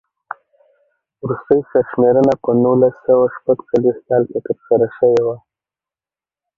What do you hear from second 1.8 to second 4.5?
شمېرنه په نولس سوه شپږ څلوېښت کال کې